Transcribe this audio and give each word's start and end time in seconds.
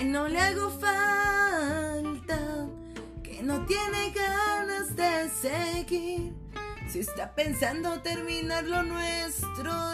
Que 0.00 0.06
no 0.06 0.26
le 0.28 0.40
hago 0.40 0.70
falta, 0.70 2.38
que 3.22 3.42
no 3.42 3.66
tiene 3.66 4.10
ganas 4.12 4.96
de 4.96 5.28
seguir. 5.28 6.32
Si 6.88 7.00
está 7.00 7.34
pensando 7.34 8.00
terminar 8.00 8.64
lo 8.64 8.82
nuestro. 8.82 9.89